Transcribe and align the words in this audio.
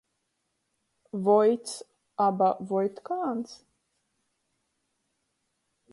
Voits 1.27 1.73
aba 2.27 2.49
voitkāns. 2.71 3.55